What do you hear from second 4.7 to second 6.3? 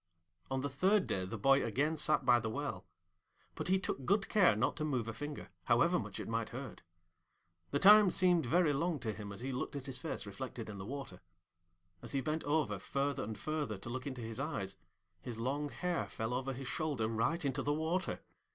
to move a finger, however much it